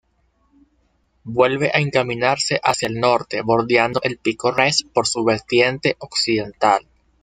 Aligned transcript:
Vuelve 1.25 1.69
a 1.75 1.79
encaminarse 1.79 2.59
hacia 2.63 2.87
el 2.87 2.95
norte, 2.95 3.43
bordeando 3.43 3.99
el 4.01 4.17
pico 4.17 4.49
Rex 4.49 4.83
por 4.95 5.05
su 5.05 5.23
vertiente 5.23 5.95
occidental. 5.99 6.87